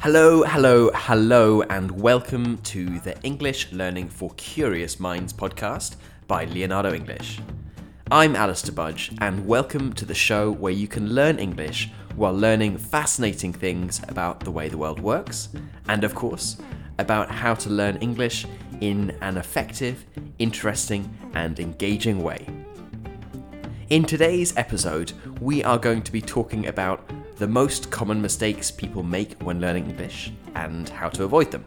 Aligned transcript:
Hello, 0.00 0.42
hello, 0.42 0.90
hello, 0.94 1.62
and 1.62 1.90
welcome 1.90 2.58
to 2.58 3.00
the 3.00 3.18
English 3.22 3.72
Learning 3.72 4.10
for 4.10 4.30
Curious 4.36 5.00
Minds 5.00 5.32
podcast 5.32 5.96
by 6.28 6.44
Leonardo 6.44 6.92
English. 6.92 7.40
I'm 8.10 8.36
Alastair 8.36 8.74
Budge, 8.74 9.10
and 9.22 9.46
welcome 9.46 9.94
to 9.94 10.04
the 10.04 10.14
show 10.14 10.52
where 10.52 10.72
you 10.72 10.86
can 10.86 11.14
learn 11.14 11.38
English 11.38 11.90
while 12.14 12.34
learning 12.34 12.76
fascinating 12.76 13.54
things 13.54 14.02
about 14.06 14.40
the 14.40 14.50
way 14.50 14.68
the 14.68 14.78
world 14.78 15.00
works, 15.00 15.48
and 15.88 16.04
of 16.04 16.14
course, 16.14 16.58
about 16.98 17.30
how 17.30 17.54
to 17.54 17.70
learn 17.70 17.96
English 17.96 18.46
in 18.82 19.16
an 19.22 19.38
effective, 19.38 20.04
interesting, 20.38 21.16
and 21.32 21.58
engaging 21.58 22.22
way. 22.22 22.46
In 23.88 24.04
today's 24.04 24.54
episode, 24.58 25.12
we 25.40 25.64
are 25.64 25.78
going 25.78 26.02
to 26.02 26.12
be 26.12 26.20
talking 26.20 26.66
about 26.66 27.10
the 27.36 27.46
most 27.46 27.90
common 27.90 28.20
mistakes 28.20 28.70
people 28.70 29.02
make 29.02 29.40
when 29.42 29.60
learning 29.60 29.90
English 29.90 30.32
and 30.54 30.88
how 30.88 31.08
to 31.10 31.24
avoid 31.24 31.50
them. 31.50 31.64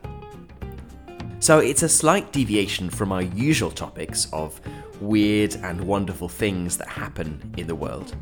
So, 1.39 1.59
it's 1.59 1.83
a 1.83 1.89
slight 1.89 2.33
deviation 2.33 2.89
from 2.89 3.11
our 3.11 3.21
usual 3.21 3.71
topics 3.71 4.27
of 4.33 4.59
weird 4.99 5.55
and 5.55 5.79
wonderful 5.81 6.27
things 6.27 6.77
that 6.77 6.89
happen 6.89 7.53
in 7.57 7.67
the 7.67 7.75
world, 7.75 8.15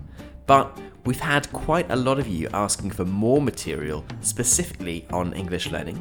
but 0.45 0.77
we've 1.05 1.19
had 1.19 1.51
quite 1.51 1.89
a 1.89 1.95
lot 1.95 2.19
of 2.19 2.27
you 2.27 2.47
asking 2.53 2.91
for 2.91 3.05
more 3.05 3.41
material 3.41 4.05
specifically 4.21 5.05
on 5.09 5.33
English 5.33 5.71
learning. 5.71 5.99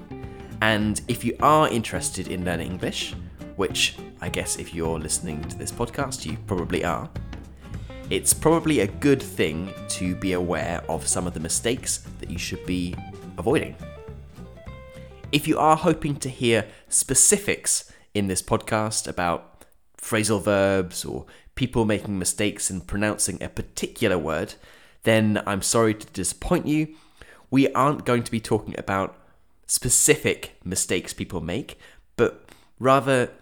And 0.60 1.00
if 1.08 1.24
you 1.24 1.36
are 1.40 1.68
interested 1.68 2.28
in 2.28 2.44
learning 2.44 2.72
English, 2.72 3.14
which 3.56 3.96
I 4.20 4.28
guess 4.28 4.58
if 4.58 4.74
you're 4.74 4.98
listening 4.98 5.42
to 5.44 5.56
this 5.56 5.72
podcast, 5.72 6.26
you 6.26 6.36
probably 6.46 6.84
are, 6.84 7.08
it's 8.08 8.32
probably 8.32 8.80
a 8.80 8.86
good 8.86 9.20
thing 9.20 9.72
to 9.88 10.14
be 10.14 10.32
aware 10.32 10.80
of 10.88 11.08
some 11.08 11.26
of 11.26 11.34
the 11.34 11.40
mistakes 11.40 12.06
that 12.20 12.30
you 12.30 12.38
should 12.38 12.64
be 12.64 12.94
avoiding. 13.36 13.74
If 15.32 15.48
you 15.48 15.58
are 15.58 15.76
hoping 15.76 16.16
to 16.16 16.28
hear 16.28 16.66
specifics 16.88 17.92
in 18.14 18.28
this 18.28 18.42
podcast 18.42 19.08
about 19.08 19.64
phrasal 20.00 20.40
verbs 20.40 21.04
or 21.04 21.26
people 21.56 21.84
making 21.84 22.16
mistakes 22.16 22.70
in 22.70 22.82
pronouncing 22.82 23.42
a 23.42 23.48
particular 23.48 24.16
word, 24.16 24.54
then 25.02 25.42
I'm 25.44 25.62
sorry 25.62 25.94
to 25.94 26.06
disappoint 26.12 26.68
you. 26.68 26.94
We 27.50 27.72
aren't 27.72 28.04
going 28.04 28.22
to 28.22 28.30
be 28.30 28.40
talking 28.40 28.76
about 28.78 29.18
specific 29.66 30.56
mistakes 30.64 31.12
people 31.12 31.40
make, 31.40 31.76
but 32.16 32.48
rather 32.78 33.32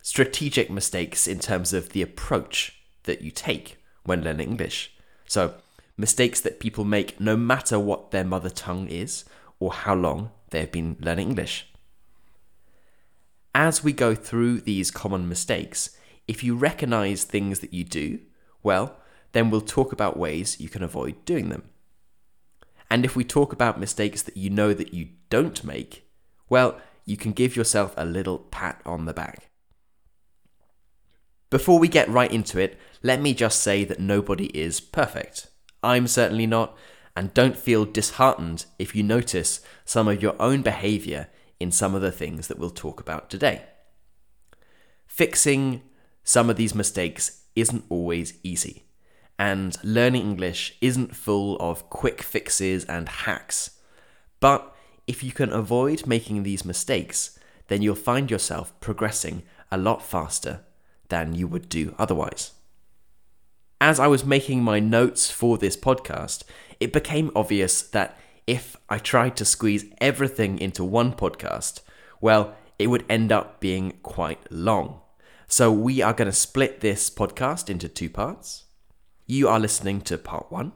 strategic 0.00 0.70
mistakes 0.70 1.28
in 1.28 1.40
terms 1.40 1.74
of 1.74 1.90
the 1.90 2.00
approach 2.00 2.80
that 3.02 3.20
you 3.20 3.30
take 3.30 3.76
when 4.04 4.22
learning 4.22 4.48
English. 4.50 4.92
So, 5.26 5.54
mistakes 5.96 6.40
that 6.40 6.60
people 6.60 6.84
make 6.84 7.20
no 7.20 7.36
matter 7.36 7.78
what 7.78 8.10
their 8.10 8.24
mother 8.24 8.50
tongue 8.50 8.88
is 8.88 9.24
or 9.58 9.72
how 9.72 9.94
long 9.94 10.30
they 10.50 10.60
have 10.60 10.72
been 10.72 10.96
learning 11.00 11.28
English. 11.28 11.70
As 13.54 13.84
we 13.84 13.92
go 13.92 14.14
through 14.14 14.60
these 14.60 14.90
common 14.90 15.28
mistakes, 15.28 15.96
if 16.26 16.42
you 16.42 16.56
recognize 16.56 17.24
things 17.24 17.60
that 17.60 17.72
you 17.72 17.84
do, 17.84 18.18
well, 18.62 18.96
then 19.32 19.50
we'll 19.50 19.60
talk 19.60 19.92
about 19.92 20.16
ways 20.16 20.60
you 20.60 20.68
can 20.68 20.82
avoid 20.82 21.24
doing 21.24 21.48
them. 21.48 21.64
And 22.90 23.04
if 23.04 23.16
we 23.16 23.24
talk 23.24 23.52
about 23.52 23.80
mistakes 23.80 24.22
that 24.22 24.36
you 24.36 24.50
know 24.50 24.74
that 24.74 24.94
you 24.94 25.08
don't 25.30 25.64
make, 25.64 26.08
well, 26.48 26.80
you 27.04 27.16
can 27.16 27.32
give 27.32 27.56
yourself 27.56 27.94
a 27.96 28.04
little 28.04 28.38
pat 28.38 28.80
on 28.84 29.04
the 29.04 29.12
back. 29.12 29.50
Before 31.54 31.78
we 31.78 31.86
get 31.86 32.08
right 32.08 32.32
into 32.32 32.58
it, 32.58 32.76
let 33.04 33.20
me 33.20 33.32
just 33.32 33.62
say 33.62 33.84
that 33.84 34.00
nobody 34.00 34.46
is 34.46 34.80
perfect. 34.80 35.46
I'm 35.84 36.08
certainly 36.08 36.48
not, 36.48 36.76
and 37.14 37.32
don't 37.32 37.56
feel 37.56 37.84
disheartened 37.84 38.64
if 38.76 38.96
you 38.96 39.04
notice 39.04 39.60
some 39.84 40.08
of 40.08 40.20
your 40.20 40.34
own 40.42 40.62
behaviour 40.62 41.28
in 41.60 41.70
some 41.70 41.94
of 41.94 42.02
the 42.02 42.10
things 42.10 42.48
that 42.48 42.58
we'll 42.58 42.70
talk 42.70 42.98
about 42.98 43.30
today. 43.30 43.62
Fixing 45.06 45.82
some 46.24 46.50
of 46.50 46.56
these 46.56 46.74
mistakes 46.74 47.42
isn't 47.54 47.84
always 47.88 48.36
easy, 48.42 48.86
and 49.38 49.76
learning 49.84 50.22
English 50.22 50.76
isn't 50.80 51.14
full 51.14 51.56
of 51.60 51.88
quick 51.88 52.20
fixes 52.20 52.84
and 52.86 53.08
hacks. 53.08 53.78
But 54.40 54.74
if 55.06 55.22
you 55.22 55.30
can 55.30 55.52
avoid 55.52 56.04
making 56.04 56.42
these 56.42 56.64
mistakes, 56.64 57.38
then 57.68 57.80
you'll 57.80 57.94
find 57.94 58.28
yourself 58.28 58.72
progressing 58.80 59.44
a 59.70 59.78
lot 59.78 60.02
faster 60.02 60.64
than 61.08 61.34
you 61.34 61.46
would 61.48 61.68
do 61.68 61.94
otherwise. 61.98 62.52
As 63.80 64.00
I 64.00 64.06
was 64.06 64.24
making 64.24 64.62
my 64.62 64.80
notes 64.80 65.30
for 65.30 65.58
this 65.58 65.76
podcast, 65.76 66.44
it 66.80 66.92
became 66.92 67.30
obvious 67.34 67.82
that 67.82 68.18
if 68.46 68.76
I 68.88 68.98
tried 68.98 69.36
to 69.36 69.44
squeeze 69.44 69.84
everything 70.00 70.58
into 70.58 70.84
one 70.84 71.12
podcast, 71.12 71.80
well, 72.20 72.54
it 72.78 72.88
would 72.88 73.04
end 73.08 73.32
up 73.32 73.60
being 73.60 73.98
quite 74.02 74.50
long. 74.50 75.00
So 75.46 75.70
we 75.70 76.02
are 76.02 76.12
going 76.12 76.26
to 76.26 76.32
split 76.32 76.80
this 76.80 77.10
podcast 77.10 77.68
into 77.68 77.88
two 77.88 78.10
parts. 78.10 78.64
You 79.26 79.48
are 79.48 79.60
listening 79.60 80.00
to 80.02 80.18
part 80.18 80.50
one, 80.50 80.72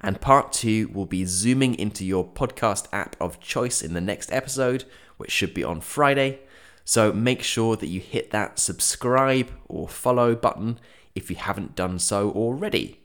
and 0.00 0.20
part 0.20 0.52
two 0.52 0.88
will 0.88 1.06
be 1.06 1.24
zooming 1.24 1.74
into 1.74 2.04
your 2.04 2.26
podcast 2.26 2.86
app 2.92 3.16
of 3.20 3.40
choice 3.40 3.82
in 3.82 3.94
the 3.94 4.00
next 4.00 4.32
episode, 4.32 4.84
which 5.16 5.30
should 5.30 5.54
be 5.54 5.64
on 5.64 5.80
Friday. 5.80 6.40
So 6.88 7.12
make 7.12 7.42
sure 7.42 7.76
that 7.76 7.88
you 7.88 8.00
hit 8.00 8.30
that 8.30 8.58
subscribe 8.58 9.50
or 9.68 9.90
follow 9.90 10.34
button 10.34 10.80
if 11.14 11.28
you 11.28 11.36
haven't 11.36 11.74
done 11.74 11.98
so 11.98 12.30
already. 12.30 13.00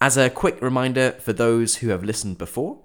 As 0.00 0.16
a 0.16 0.30
quick 0.30 0.62
reminder 0.62 1.10
for 1.10 1.34
those 1.34 1.76
who 1.76 1.90
have 1.90 2.02
listened 2.02 2.38
before, 2.38 2.78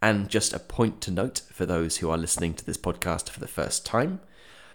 and 0.00 0.30
just 0.30 0.54
a 0.54 0.58
point 0.58 1.02
to 1.02 1.10
note 1.10 1.42
for 1.52 1.66
those 1.66 1.98
who 1.98 2.08
are 2.08 2.16
listening 2.16 2.54
to 2.54 2.64
this 2.64 2.78
podcast 2.78 3.28
for 3.28 3.38
the 3.38 3.46
first 3.46 3.84
time, 3.84 4.20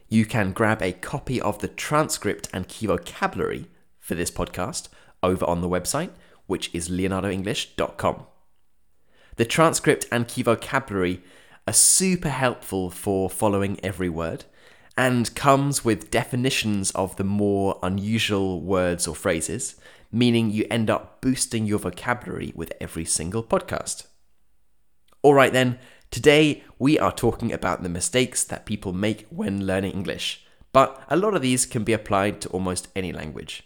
you 0.08 0.28
can 0.28 0.52
grab 0.52 0.84
a 0.84 0.94
copy 0.94 1.42
of 1.42 1.58
the 1.58 1.68
transcript 1.68 2.48
and 2.54 2.68
key 2.68 2.86
vocabulary 2.86 3.66
for 3.98 4.14
this 4.14 4.30
podcast 4.30 4.88
over 5.24 5.46
on 5.46 5.62
the 5.62 5.70
website, 5.70 6.12
which 6.46 6.70
is 6.76 6.90
leonardoenglish.com. 6.90 8.28
The 9.38 9.46
transcript 9.46 10.06
and 10.12 10.28
key 10.28 10.44
vocabulary 10.44 11.24
are 11.68 11.74
super 11.74 12.30
helpful 12.30 12.90
for 12.90 13.30
following 13.30 13.80
every 13.84 14.10
word 14.10 14.46
and 14.98 15.34
comes 15.36 15.86
with 15.86 16.12
definitions 16.12 16.92
of 16.92 17.16
the 17.16 17.24
more 17.24 17.80
unusual 17.82 18.62
words 18.62 19.08
or 19.08 19.16
phrases, 19.16 19.76
meaning 20.12 20.50
you 20.50 20.66
end 20.70 20.90
up 20.90 21.22
boosting 21.22 21.66
your 21.66 21.80
vocabulary 21.80 22.52
with 22.56 22.74
every 22.82 23.06
single 23.06 23.44
podcast. 23.44 24.08
All 25.22 25.34
right, 25.34 25.54
then, 25.54 25.80
today 26.10 26.64
we 26.78 27.00
are 27.00 27.12
talking 27.12 27.54
about 27.54 27.84
the 27.84 27.90
mistakes 27.90 28.44
that 28.44 28.66
people 28.66 28.92
make 28.92 29.28
when 29.30 29.66
learning 29.66 29.92
English, 29.92 30.46
but 30.74 31.02
a 31.10 31.16
lot 31.16 31.36
of 31.36 31.42
these 31.42 31.66
can 31.66 31.84
be 31.84 31.94
applied 31.94 32.42
to 32.42 32.50
almost 32.50 32.88
any 32.96 33.14
language. 33.14 33.64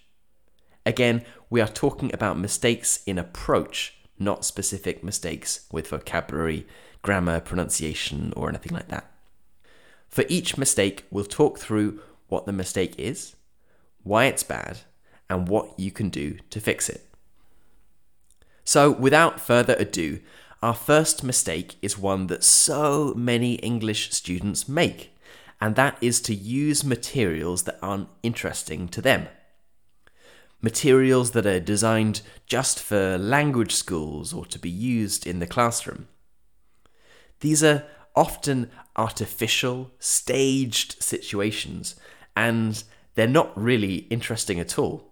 Again, 0.85 1.23
we 1.49 1.61
are 1.61 1.67
talking 1.67 2.13
about 2.13 2.37
mistakes 2.37 3.01
in 3.07 3.17
approach, 3.17 3.95
not 4.19 4.45
specific 4.45 5.03
mistakes 5.03 5.65
with 5.71 5.87
vocabulary 5.87 6.67
grammar, 7.05 7.39
pronunciation, 7.39 8.33
or 8.35 8.49
anything 8.49 8.73
like 8.73 8.87
that. 8.87 9.05
For 10.09 10.25
each 10.27 10.57
mistake, 10.57 11.05
we'll 11.11 11.23
talk 11.23 11.59
through 11.59 11.99
what 12.29 12.47
the 12.47 12.51
mistake 12.51 12.95
is, 12.97 13.35
why 14.01 14.25
it's 14.25 14.41
bad, 14.41 14.79
and 15.29 15.47
what 15.47 15.79
you 15.79 15.91
can 15.91 16.09
do 16.09 16.39
to 16.49 16.59
fix 16.59 16.89
it. 16.89 17.07
So, 18.63 18.89
without 18.89 19.39
further 19.39 19.75
ado, 19.77 20.19
our 20.63 20.73
first 20.73 21.23
mistake 21.23 21.75
is 21.83 21.95
one 21.95 22.25
that 22.25 22.43
so 22.43 23.13
many 23.13 23.53
English 23.55 24.11
students 24.11 24.67
make, 24.67 25.15
and 25.61 25.75
that 25.75 25.99
is 26.01 26.19
to 26.21 26.33
use 26.33 26.83
materials 26.83 27.63
that 27.63 27.77
aren't 27.83 28.09
interesting 28.23 28.87
to 28.87 28.99
them. 28.99 29.27
Materials 30.59 31.31
that 31.31 31.45
are 31.45 31.59
designed 31.59 32.23
just 32.47 32.79
for 32.79 33.19
language 33.19 33.75
schools 33.75 34.33
or 34.33 34.43
to 34.47 34.57
be 34.57 34.71
used 34.71 35.27
in 35.27 35.37
the 35.37 35.45
classroom. 35.45 36.07
These 37.39 37.63
are 37.63 37.83
often 38.15 38.71
artificial, 38.95 39.91
staged 39.99 41.01
situations, 41.03 41.95
and 42.35 42.83
they're 43.15 43.27
not 43.27 43.51
really 43.61 44.07
interesting 44.09 44.59
at 44.59 44.79
all. 44.79 45.11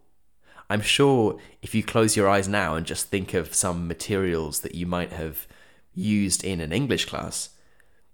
I'm 0.69 0.81
sure 0.81 1.37
if 1.61 1.75
you 1.75 1.83
close 1.83 2.15
your 2.15 2.29
eyes 2.29 2.47
now 2.47 2.75
and 2.75 2.85
just 2.85 3.07
think 3.07 3.33
of 3.33 3.53
some 3.53 3.87
materials 3.87 4.61
that 4.61 4.75
you 4.75 4.85
might 4.85 5.11
have 5.11 5.47
used 5.93 6.43
in 6.43 6.61
an 6.61 6.71
English 6.71 7.05
class, 7.05 7.49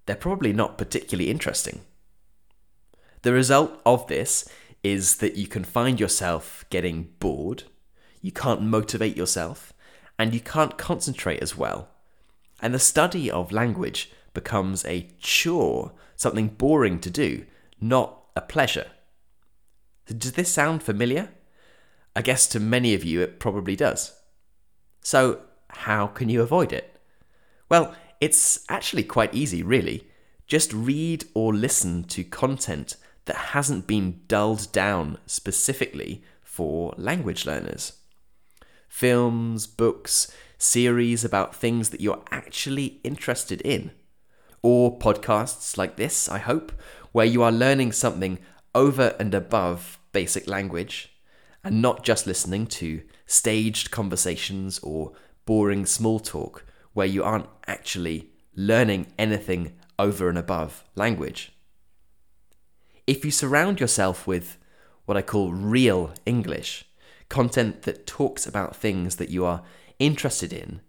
they're 0.05 0.15
probably 0.15 0.51
not 0.51 0.77
particularly 0.77 1.29
interesting. 1.29 1.81
The 3.21 3.33
result 3.33 3.79
of 3.85 4.07
this 4.07 4.49
is 4.83 5.17
that 5.17 5.35
you 5.35 5.47
can 5.47 5.63
find 5.63 5.99
yourself 5.99 6.65
getting 6.69 7.09
bored, 7.19 7.63
you 8.21 8.31
can't 8.31 8.61
motivate 8.61 9.15
yourself, 9.15 9.73
and 10.17 10.33
you 10.33 10.39
can't 10.39 10.77
concentrate 10.77 11.41
as 11.41 11.55
well 11.55 11.89
and 12.61 12.73
the 12.73 12.79
study 12.79 13.29
of 13.29 13.51
language 13.51 14.11
becomes 14.33 14.85
a 14.85 15.09
chore, 15.19 15.93
something 16.15 16.49
boring 16.49 16.99
to 16.99 17.09
do, 17.09 17.45
not 17.79 18.23
a 18.35 18.41
pleasure. 18.41 18.87
Does 20.05 20.33
this 20.33 20.51
sound 20.51 20.83
familiar? 20.83 21.29
I 22.15 22.21
guess 22.21 22.47
to 22.47 22.59
many 22.59 22.93
of 22.93 23.03
you 23.03 23.21
it 23.21 23.39
probably 23.39 23.75
does. 23.75 24.13
So, 25.01 25.41
how 25.69 26.07
can 26.07 26.29
you 26.29 26.41
avoid 26.41 26.73
it? 26.73 26.99
Well, 27.69 27.95
it's 28.19 28.65
actually 28.67 29.03
quite 29.03 29.33
easy, 29.33 29.63
really. 29.63 30.07
Just 30.47 30.73
read 30.73 31.25
or 31.33 31.53
listen 31.53 32.03
to 32.05 32.23
content 32.23 32.97
that 33.25 33.53
hasn't 33.53 33.85
been 33.85 34.21
dulled 34.27 34.71
down 34.71 35.19
specifically 35.27 36.23
for 36.41 36.93
language 36.97 37.45
learners. 37.45 37.93
Films, 38.87 39.67
books, 39.67 40.31
series 40.59 41.25
about 41.25 41.55
things 41.55 41.89
that 41.89 42.01
you're 42.01 42.21
actually 42.29 42.99
interested 43.03 43.61
in. 43.61 43.89
Or 44.61 44.99
podcasts 44.99 45.77
like 45.77 45.95
this, 45.95 46.29
I 46.29 46.37
hope, 46.37 46.71
where 47.11 47.25
you 47.25 47.41
are 47.41 47.51
learning 47.51 47.93
something 47.93 48.37
over 48.75 49.15
and 49.19 49.33
above 49.33 49.97
basic 50.11 50.47
language 50.47 51.11
and 51.63 51.81
not 51.81 52.03
just 52.03 52.27
listening 52.27 52.67
to 52.67 53.01
staged 53.25 53.89
conversations 53.89 54.79
or 54.79 55.13
boring 55.45 55.85
small 55.85 56.19
talk 56.19 56.65
where 56.93 57.07
you 57.07 57.23
aren't 57.23 57.49
actually 57.67 58.29
learning 58.55 59.07
anything 59.17 59.73
over 59.97 60.29
and 60.29 60.37
above 60.37 60.83
language. 60.95 61.51
If 63.07 63.25
you 63.25 63.31
surround 63.31 63.79
yourself 63.79 64.27
with 64.27 64.57
what 65.05 65.17
I 65.17 65.21
call 65.21 65.53
real 65.53 66.13
English, 66.25 66.85
content 67.29 67.83
that 67.83 68.05
talks 68.05 68.45
about 68.45 68.75
things 68.75 69.15
that 69.15 69.29
you 69.29 69.45
are 69.45 69.63
interested 69.99 70.51
in, 70.53 70.81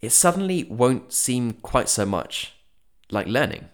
it 0.00 0.10
suddenly 0.10 0.64
won't 0.64 1.12
seem 1.12 1.54
quite 1.54 1.88
so 1.88 2.06
much 2.06 2.54
like 3.10 3.26
learning. 3.26 3.68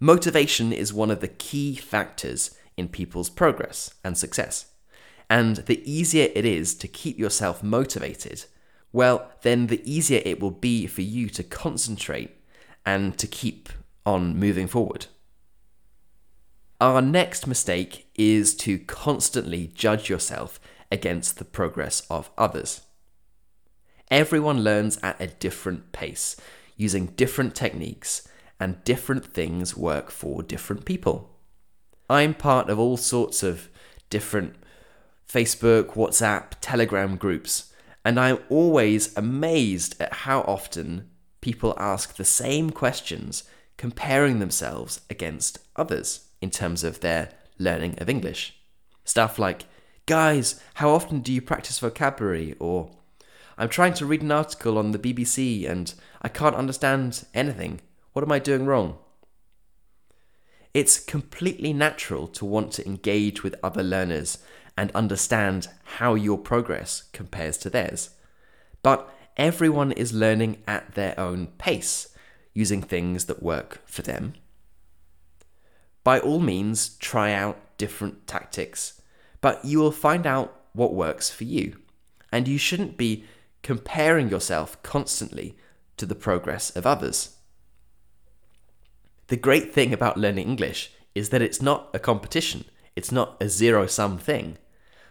Motivation 0.00 0.72
is 0.72 0.92
one 0.92 1.10
of 1.10 1.20
the 1.20 1.28
key 1.28 1.76
factors 1.76 2.56
in 2.76 2.88
people's 2.88 3.28
progress 3.28 3.94
and 4.02 4.16
success. 4.16 4.72
And 5.28 5.56
the 5.56 5.82
easier 5.90 6.28
it 6.34 6.44
is 6.44 6.74
to 6.76 6.88
keep 6.88 7.18
yourself 7.18 7.62
motivated, 7.62 8.46
well, 8.92 9.30
then 9.42 9.68
the 9.68 9.82
easier 9.90 10.22
it 10.24 10.40
will 10.40 10.50
be 10.50 10.86
for 10.86 11.02
you 11.02 11.28
to 11.28 11.44
concentrate 11.44 12.36
and 12.84 13.16
to 13.18 13.26
keep 13.26 13.68
on 14.04 14.38
moving 14.38 14.66
forward. 14.66 15.06
Our 16.80 17.02
next 17.02 17.46
mistake 17.46 18.10
is 18.14 18.54
to 18.56 18.78
constantly 18.78 19.66
judge 19.68 20.08
yourself 20.08 20.58
against 20.90 21.38
the 21.38 21.44
progress 21.44 22.02
of 22.10 22.30
others. 22.38 22.80
Everyone 24.10 24.64
learns 24.64 24.98
at 25.02 25.20
a 25.20 25.28
different 25.28 25.92
pace, 25.92 26.36
using 26.76 27.06
different 27.06 27.54
techniques, 27.54 28.26
and 28.58 28.82
different 28.84 29.24
things 29.24 29.76
work 29.76 30.10
for 30.10 30.42
different 30.42 30.84
people. 30.84 31.30
I'm 32.08 32.34
part 32.34 32.68
of 32.68 32.78
all 32.78 32.96
sorts 32.96 33.42
of 33.42 33.68
different 34.10 34.56
Facebook, 35.28 35.94
WhatsApp, 35.94 36.54
Telegram 36.60 37.16
groups, 37.16 37.72
and 38.04 38.18
I'm 38.18 38.38
always 38.48 39.16
amazed 39.16 40.00
at 40.00 40.12
how 40.12 40.40
often 40.40 41.08
people 41.40 41.74
ask 41.78 42.16
the 42.16 42.24
same 42.24 42.70
questions, 42.70 43.44
comparing 43.76 44.40
themselves 44.40 45.00
against 45.08 45.58
others 45.76 46.28
in 46.40 46.50
terms 46.50 46.82
of 46.84 47.00
their 47.00 47.30
learning 47.58 47.94
of 47.98 48.10
English. 48.10 48.56
Stuff 49.04 49.38
like, 49.38 49.64
Guys, 50.06 50.60
how 50.74 50.90
often 50.90 51.20
do 51.20 51.32
you 51.32 51.40
practice 51.40 51.78
vocabulary? 51.78 52.56
Or, 52.58 52.90
I'm 53.60 53.68
trying 53.68 53.92
to 53.94 54.06
read 54.06 54.22
an 54.22 54.32
article 54.32 54.78
on 54.78 54.92
the 54.92 54.98
BBC 54.98 55.68
and 55.68 55.92
I 56.22 56.28
can't 56.28 56.56
understand 56.56 57.26
anything. 57.34 57.82
What 58.14 58.24
am 58.24 58.32
I 58.32 58.38
doing 58.38 58.64
wrong? 58.64 58.96
It's 60.72 60.98
completely 60.98 61.74
natural 61.74 62.26
to 62.28 62.46
want 62.46 62.72
to 62.72 62.86
engage 62.86 63.42
with 63.42 63.54
other 63.62 63.82
learners 63.82 64.38
and 64.78 64.90
understand 64.92 65.68
how 65.98 66.14
your 66.14 66.38
progress 66.38 67.02
compares 67.12 67.58
to 67.58 67.68
theirs. 67.68 68.10
But 68.82 69.12
everyone 69.36 69.92
is 69.92 70.14
learning 70.14 70.62
at 70.66 70.94
their 70.94 71.20
own 71.20 71.48
pace, 71.58 72.16
using 72.54 72.80
things 72.80 73.26
that 73.26 73.42
work 73.42 73.82
for 73.84 74.00
them. 74.00 74.32
By 76.02 76.18
all 76.18 76.40
means, 76.40 76.96
try 76.96 77.34
out 77.34 77.60
different 77.76 78.26
tactics, 78.26 79.02
but 79.42 79.62
you 79.66 79.80
will 79.80 79.92
find 79.92 80.26
out 80.26 80.62
what 80.72 80.94
works 80.94 81.28
for 81.28 81.44
you. 81.44 81.76
And 82.32 82.48
you 82.48 82.56
shouldn't 82.56 82.96
be 82.96 83.26
comparing 83.70 84.28
yourself 84.28 84.82
constantly 84.82 85.56
to 85.96 86.04
the 86.04 86.16
progress 86.16 86.74
of 86.74 86.84
others. 86.84 87.36
The 89.28 89.36
great 89.36 89.72
thing 89.72 89.92
about 89.92 90.16
learning 90.16 90.48
English 90.48 90.90
is 91.14 91.28
that 91.28 91.40
it's 91.40 91.62
not 91.62 91.88
a 91.94 92.00
competition, 92.00 92.64
it's 92.96 93.12
not 93.12 93.36
a 93.40 93.48
zero 93.48 93.86
sum 93.86 94.18
thing. 94.18 94.58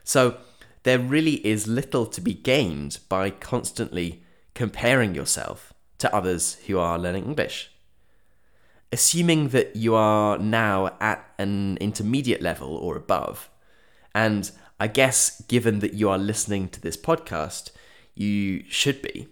So 0.04 0.40
there 0.84 1.00
really 1.00 1.36
is 1.48 1.70
little 1.70 2.06
to 2.08 2.20
be 2.20 2.34
gained 2.34 3.00
by 3.08 3.30
constantly 3.30 4.24
comparing 4.56 5.16
yourself 5.16 5.74
to 6.00 6.14
others 6.14 6.56
who 6.68 6.78
are 6.80 7.00
learning 7.00 7.28
English. 7.28 7.72
Assuming 8.92 9.48
that 9.56 9.78
you 9.78 9.96
are 9.96 10.38
now 10.38 10.98
at 11.00 11.24
an 11.38 11.78
intermediate 11.78 12.42
level 12.42 12.76
or 12.76 12.98
above, 12.98 13.50
and 14.14 14.52
I 14.82 14.88
guess 14.88 15.42
given 15.48 15.80
that 15.80 15.94
you 15.94 16.10
are 16.10 16.18
listening 16.18 16.68
to 16.68 16.82
this 16.82 16.98
podcast, 16.98 17.72
you 18.16 18.64
should 18.70 19.02
be, 19.02 19.28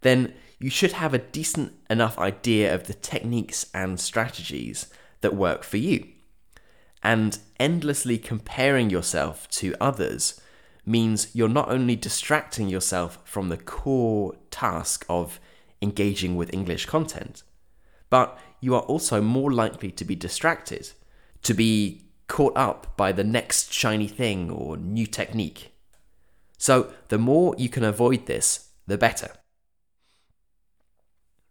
then 0.00 0.34
you 0.58 0.70
should 0.70 0.92
have 0.92 1.12
a 1.12 1.18
decent 1.18 1.72
enough 1.90 2.18
idea 2.18 2.74
of 2.74 2.86
the 2.86 2.94
techniques 2.94 3.66
and 3.74 3.98
strategies 3.98 4.86
that 5.20 5.34
work 5.34 5.64
for 5.64 5.76
you. 5.76 6.06
And 7.02 7.38
endlessly 7.58 8.16
comparing 8.16 8.88
yourself 8.88 9.48
to 9.50 9.74
others 9.80 10.40
means 10.86 11.34
you're 11.34 11.48
not 11.48 11.68
only 11.68 11.96
distracting 11.96 12.68
yourself 12.68 13.18
from 13.24 13.48
the 13.48 13.56
core 13.56 14.34
task 14.50 15.04
of 15.08 15.40
engaging 15.80 16.36
with 16.36 16.54
English 16.54 16.86
content, 16.86 17.42
but 18.08 18.38
you 18.60 18.74
are 18.74 18.82
also 18.82 19.20
more 19.20 19.52
likely 19.52 19.90
to 19.90 20.04
be 20.04 20.14
distracted, 20.14 20.92
to 21.42 21.54
be 21.54 22.02
caught 22.28 22.56
up 22.56 22.96
by 22.96 23.10
the 23.10 23.24
next 23.24 23.72
shiny 23.72 24.06
thing 24.06 24.50
or 24.50 24.76
new 24.76 25.06
technique. 25.06 25.71
So, 26.62 26.92
the 27.08 27.18
more 27.18 27.56
you 27.58 27.68
can 27.68 27.82
avoid 27.82 28.26
this, 28.26 28.68
the 28.86 28.96
better. 28.96 29.32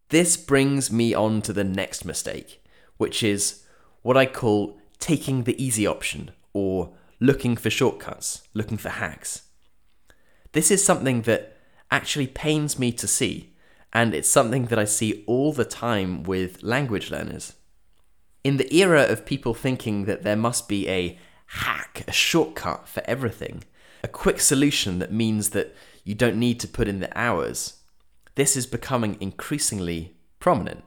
This 0.08 0.38
brings 0.38 0.90
me 0.90 1.13
on 1.13 1.42
to 1.42 1.52
the 1.52 1.66
next 1.66 2.06
mistake, 2.06 2.63
which 2.96 3.22
is 3.22 3.66
what 4.04 4.16
I 4.16 4.25
call 4.25 4.80
taking 5.00 5.44
the 5.44 5.62
easy 5.62 5.86
option 5.86 6.31
or 6.54 6.94
looking 7.19 7.58
for 7.58 7.69
shortcuts, 7.69 8.48
looking 8.54 8.78
for 8.78 8.88
hacks. 8.88 9.50
This 10.54 10.72
is 10.72 10.81
something 10.81 11.24
that 11.24 11.58
actually 11.92 12.28
pains 12.28 12.80
me 12.80 12.94
to 12.94 13.06
see, 13.06 13.54
and 13.92 14.13
it's 14.13 14.30
something 14.30 14.68
that 14.68 14.80
I 14.80 14.86
see 14.86 15.25
all 15.27 15.51
the 15.51 15.65
time 15.65 16.24
with 16.24 16.63
language 16.63 17.12
learners. 17.12 17.51
In 18.46 18.56
the 18.56 18.74
era 18.74 19.03
of 19.03 19.25
people 19.25 19.53
thinking 19.53 20.06
that 20.06 20.24
there 20.24 20.38
must 20.38 20.70
be 20.70 20.88
a 20.88 21.20
hack, 21.48 22.06
a 22.08 22.13
shortcut 22.13 22.88
for 22.88 23.03
everything, 23.06 23.65
a 24.03 24.08
quick 24.08 24.39
solution 24.39 25.00
that 25.00 25.12
means 25.12 25.50
that 25.51 25.75
you 26.03 26.15
don't 26.15 26.38
need 26.38 26.60
to 26.60 26.67
put 26.67 26.88
in 26.88 27.00
the 27.00 27.17
hours, 27.17 27.81
this 28.36 28.55
is 28.55 28.65
becoming 28.65 29.17
increasingly 29.20 30.15
prominent. 30.39 30.84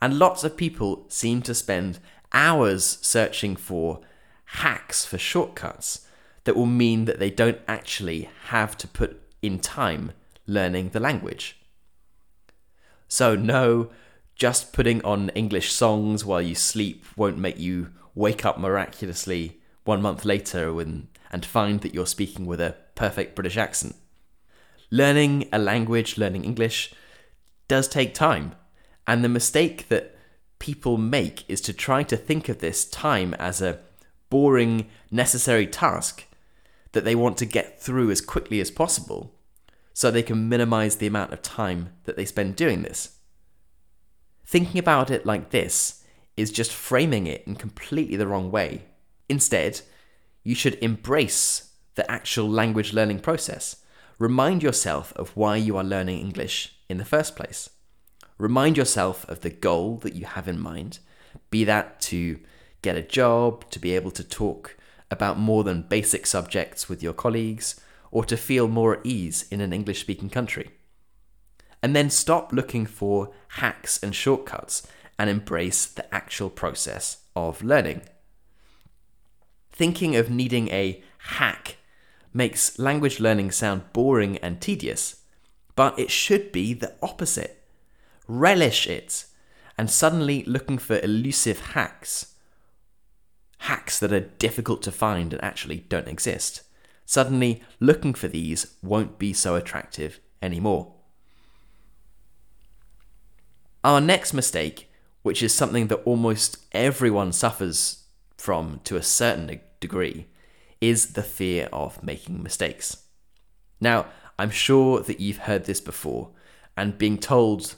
And 0.00 0.18
lots 0.18 0.44
of 0.44 0.56
people 0.56 1.06
seem 1.08 1.42
to 1.42 1.54
spend 1.54 1.98
hours 2.32 2.98
searching 3.02 3.56
for 3.56 4.00
hacks 4.44 5.04
for 5.04 5.18
shortcuts 5.18 6.06
that 6.44 6.56
will 6.56 6.66
mean 6.66 7.04
that 7.06 7.18
they 7.18 7.30
don't 7.30 7.60
actually 7.66 8.30
have 8.46 8.76
to 8.78 8.88
put 8.88 9.20
in 9.42 9.58
time 9.58 10.12
learning 10.46 10.90
the 10.90 11.00
language. 11.00 11.58
So, 13.06 13.34
no, 13.34 13.90
just 14.34 14.72
putting 14.72 15.02
on 15.04 15.30
English 15.30 15.72
songs 15.72 16.24
while 16.24 16.42
you 16.42 16.54
sleep 16.54 17.04
won't 17.16 17.38
make 17.38 17.58
you 17.58 17.90
wake 18.14 18.44
up 18.44 18.58
miraculously 18.58 19.60
one 19.84 20.02
month 20.02 20.24
later 20.24 20.72
when, 20.72 21.08
and 21.30 21.44
find 21.44 21.80
that 21.80 21.94
you're 21.94 22.06
speaking 22.06 22.46
with 22.46 22.60
a 22.60 22.76
perfect 22.94 23.34
British 23.34 23.56
accent. 23.56 23.94
Learning 24.90 25.48
a 25.52 25.58
language, 25.58 26.16
learning 26.16 26.44
English, 26.44 26.92
does 27.68 27.88
take 27.88 28.14
time. 28.14 28.54
And 29.06 29.22
the 29.22 29.28
mistake 29.28 29.88
that 29.88 30.16
people 30.58 30.96
make 30.96 31.48
is 31.48 31.60
to 31.62 31.72
try 31.72 32.02
to 32.02 32.16
think 32.16 32.48
of 32.48 32.58
this 32.58 32.84
time 32.84 33.34
as 33.34 33.60
a 33.60 33.80
boring, 34.30 34.88
necessary 35.10 35.66
task 35.66 36.24
that 36.92 37.04
they 37.04 37.14
want 37.14 37.36
to 37.38 37.46
get 37.46 37.80
through 37.80 38.10
as 38.10 38.20
quickly 38.20 38.60
as 38.60 38.70
possible 38.70 39.34
so 39.92 40.10
they 40.10 40.22
can 40.22 40.48
minimize 40.48 40.96
the 40.96 41.06
amount 41.06 41.32
of 41.32 41.42
time 41.42 41.90
that 42.04 42.16
they 42.16 42.24
spend 42.24 42.56
doing 42.56 42.82
this. 42.82 43.18
Thinking 44.46 44.78
about 44.78 45.10
it 45.10 45.26
like 45.26 45.50
this 45.50 46.04
is 46.36 46.52
just 46.52 46.72
framing 46.72 47.26
it 47.26 47.42
in 47.46 47.56
completely 47.56 48.16
the 48.16 48.26
wrong 48.26 48.50
way. 48.50 48.84
Instead, 49.28 49.80
you 50.48 50.54
should 50.54 50.78
embrace 50.80 51.44
the 51.94 52.10
actual 52.10 52.48
language 52.48 52.92
learning 52.92 53.20
process 53.20 53.64
Remind 54.18 54.64
yourself 54.64 55.12
of 55.14 55.36
why 55.36 55.56
you 55.56 55.76
are 55.76 55.84
learning 55.84 56.18
English 56.18 56.74
in 56.88 56.98
the 56.98 57.04
first 57.04 57.36
place. 57.36 57.70
Remind 58.36 58.76
yourself 58.76 59.24
of 59.28 59.42
the 59.42 59.50
goal 59.50 59.96
that 59.98 60.16
you 60.16 60.26
have 60.26 60.48
in 60.48 60.58
mind, 60.58 60.98
be 61.50 61.62
that 61.64 62.00
to 62.00 62.40
get 62.82 62.96
a 62.96 63.02
job, 63.02 63.70
to 63.70 63.78
be 63.78 63.94
able 63.94 64.10
to 64.10 64.24
talk 64.24 64.76
about 65.08 65.38
more 65.38 65.62
than 65.62 65.82
basic 65.82 66.26
subjects 66.26 66.88
with 66.88 67.00
your 67.00 67.12
colleagues, 67.12 67.80
or 68.10 68.24
to 68.24 68.36
feel 68.36 68.66
more 68.66 68.96
at 68.96 69.06
ease 69.06 69.46
in 69.52 69.60
an 69.60 69.72
English 69.72 70.00
speaking 70.00 70.30
country. 70.30 70.70
and 71.80 71.94
then 71.94 72.10
stop 72.10 72.52
looking 72.52 72.84
for 72.84 73.32
hacks 73.60 74.02
and 74.02 74.12
shortcuts 74.12 74.84
and 75.16 75.30
embrace 75.30 75.86
the 75.86 76.12
actual 76.12 76.50
process 76.50 77.18
of 77.36 77.62
learning. 77.62 78.02
Thinking 79.78 80.16
of 80.16 80.28
needing 80.28 80.68
a 80.70 81.00
hack 81.18 81.76
makes 82.34 82.80
language 82.80 83.20
learning 83.20 83.52
sound 83.52 83.84
boring 83.92 84.36
and 84.38 84.60
tedious, 84.60 85.22
but 85.76 85.96
it 85.96 86.10
should 86.10 86.50
be 86.50 86.74
the 86.74 86.94
opposite. 87.00 87.62
Relish 88.26 88.88
it, 88.88 89.26
and 89.78 89.88
suddenly 89.88 90.42
looking 90.46 90.78
for 90.78 90.98
elusive 90.98 91.60
hacks, 91.60 92.34
hacks 93.58 94.00
that 94.00 94.12
are 94.12 94.18
difficult 94.18 94.82
to 94.82 94.90
find 94.90 95.32
and 95.32 95.44
actually 95.44 95.84
don't 95.88 96.08
exist. 96.08 96.62
Suddenly, 97.06 97.62
looking 97.78 98.14
for 98.14 98.26
these 98.26 98.74
won't 98.82 99.16
be 99.16 99.32
so 99.32 99.54
attractive 99.54 100.18
anymore. 100.42 100.92
Our 103.84 104.00
next 104.00 104.32
mistake, 104.34 104.90
which 105.22 105.40
is 105.40 105.54
something 105.54 105.86
that 105.86 106.02
almost 106.04 106.58
everyone 106.72 107.30
suffers 107.30 108.06
from 108.36 108.80
to 108.82 108.96
a 108.96 109.02
certain 109.04 109.46
degree, 109.80 110.26
is 110.80 111.14
the 111.14 111.22
fear 111.22 111.68
of 111.72 112.02
making 112.02 112.42
mistakes. 112.42 113.04
Now, 113.80 114.06
I'm 114.38 114.50
sure 114.50 115.00
that 115.00 115.20
you've 115.20 115.38
heard 115.38 115.64
this 115.64 115.80
before, 115.80 116.30
and 116.76 116.98
being 116.98 117.18
told, 117.18 117.74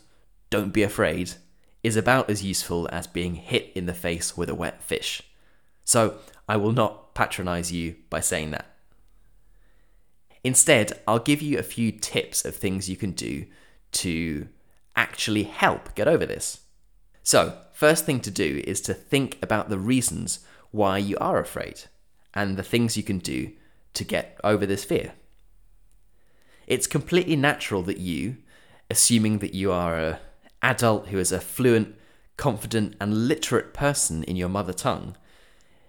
don't 0.50 0.72
be 0.72 0.82
afraid, 0.82 1.34
is 1.82 1.96
about 1.96 2.28
as 2.28 2.44
useful 2.44 2.88
as 2.92 3.06
being 3.06 3.34
hit 3.36 3.72
in 3.74 3.86
the 3.86 3.94
face 3.94 4.36
with 4.36 4.50
a 4.50 4.54
wet 4.54 4.82
fish. 4.82 5.22
So, 5.84 6.18
I 6.48 6.56
will 6.56 6.72
not 6.72 7.14
patronize 7.14 7.72
you 7.72 7.96
by 8.10 8.20
saying 8.20 8.50
that. 8.50 8.66
Instead, 10.42 10.92
I'll 11.06 11.18
give 11.18 11.42
you 11.42 11.58
a 11.58 11.62
few 11.62 11.92
tips 11.92 12.44
of 12.44 12.56
things 12.56 12.88
you 12.88 12.96
can 12.96 13.12
do 13.12 13.46
to 13.92 14.48
actually 14.96 15.44
help 15.44 15.94
get 15.94 16.08
over 16.08 16.26
this. 16.26 16.60
So, 17.22 17.58
first 17.72 18.04
thing 18.04 18.20
to 18.20 18.30
do 18.30 18.62
is 18.66 18.80
to 18.82 18.94
think 18.94 19.38
about 19.42 19.68
the 19.68 19.78
reasons 19.78 20.40
why 20.70 20.98
you 20.98 21.16
are 21.18 21.38
afraid 21.38 21.82
and 22.34 22.56
the 22.56 22.62
things 22.62 22.96
you 22.96 23.02
can 23.02 23.18
do 23.18 23.52
to 23.94 24.04
get 24.04 24.38
over 24.44 24.66
this 24.66 24.84
fear. 24.84 25.12
It's 26.66 26.86
completely 26.86 27.36
natural 27.36 27.82
that 27.82 27.98
you, 27.98 28.36
assuming 28.88 29.38
that 29.38 29.54
you 29.54 29.72
are 29.72 29.96
an 29.98 30.16
adult 30.62 31.08
who 31.08 31.18
is 31.18 31.32
a 31.32 31.40
fluent, 31.40 31.96
confident, 32.36 32.94
and 33.00 33.26
literate 33.26 33.74
person 33.74 34.22
in 34.24 34.36
your 34.36 34.48
mother 34.48 34.72
tongue, 34.72 35.16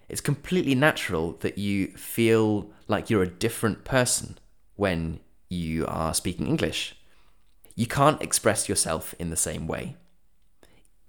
it's 0.10 0.22
completely 0.22 0.76
natural 0.76 1.34
that 1.40 1.58
you 1.58 1.88
feel 1.90 2.72
like 2.88 3.10
you're 3.10 3.24
a 3.24 3.28
different 3.28 3.86
person 3.86 4.38
when 4.76 5.20
you 5.48 5.86
are 5.88 6.14
speaking 6.14 6.48
English. 6.48 6.96
You 7.76 7.86
can't 7.86 8.22
express 8.22 8.68
yourself 8.68 9.14
in 9.20 9.30
the 9.30 9.38
same 9.38 9.68
way. 9.68 9.96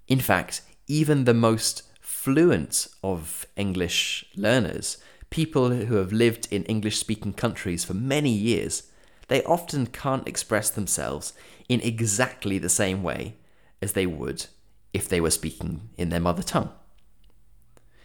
In 0.07 0.21
fact, 0.21 0.61
even 0.87 1.25
the 1.25 1.35
most 1.35 1.83
fluent 2.23 2.87
of 3.03 3.47
English 3.57 4.25
learners 4.37 4.99
people 5.29 5.71
who 5.71 5.97
have 5.97 6.13
lived 6.13 6.47
in 6.51 6.63
English 6.65 6.99
speaking 6.99 7.33
countries 7.33 7.85
for 7.85 7.95
many 7.95 8.31
years, 8.31 8.85
they 9.29 9.43
often 9.45 9.87
can't 9.87 10.29
express 10.29 10.71
themselves 10.71 11.33
in 11.69 11.81
exactly 11.81 12.59
the 12.59 12.69
same 12.69 13.03
way 13.03 13.35
as 13.81 13.95
they 13.95 14.07
would 14.07 14.47
if 14.93 15.09
they 15.09 15.21
were 15.21 15.31
speaking 15.31 15.89
in 15.97 16.11
their 16.11 16.21
mother 16.21 16.43
tongue. 16.43 16.71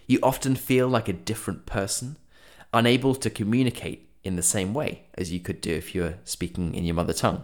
You 0.07 0.19
often 0.23 0.55
feel 0.55 0.87
like 0.87 1.09
a 1.09 1.13
different 1.31 1.65
person, 1.65 2.15
unable 2.73 3.13
to 3.13 3.29
communicate 3.29 4.09
in 4.23 4.37
the 4.37 4.41
same 4.55 4.73
way 4.73 5.03
as 5.15 5.31
you 5.33 5.41
could 5.41 5.59
do 5.59 5.73
if 5.73 5.93
you 5.93 6.01
were 6.03 6.17
speaking 6.23 6.73
in 6.73 6.85
your 6.85 6.95
mother 6.95 7.13
tongue. 7.13 7.43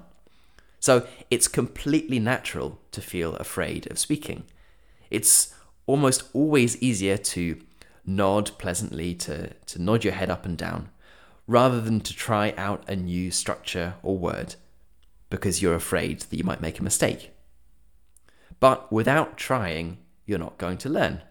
So 0.80 1.06
it's 1.30 1.48
completely 1.48 2.20
natural 2.20 2.80
to 2.94 3.02
feel 3.02 3.36
afraid 3.36 3.92
of 3.92 4.00
speaking. 4.00 4.46
It's 5.12 5.54
almost 5.86 6.24
always 6.34 6.82
easier 6.82 7.18
to 7.18 7.62
nod 8.06 8.52
pleasantly, 8.58 9.14
to, 9.16 9.54
to 9.54 9.82
nod 9.82 10.04
your 10.04 10.14
head 10.14 10.30
up 10.30 10.46
and 10.46 10.58
down, 10.58 10.90
rather 11.48 11.82
than 11.82 12.00
to 12.02 12.14
try 12.14 12.54
out 12.58 12.88
a 12.88 12.96
new 12.96 13.32
structure 13.32 13.96
or 14.02 14.18
word 14.18 14.56
because 15.34 15.64
you're 15.64 15.74
afraid 15.74 16.22
that 16.22 16.38
you 16.38 16.44
might 16.44 16.62
make 16.62 16.80
a 16.80 16.84
mistake. 16.84 17.32
But 18.60 18.92
without 18.92 19.36
trying, 19.36 19.98
you're 20.28 20.38
not 20.38 20.60
going 20.60 20.78
to 20.78 20.90
learn. 20.90 21.24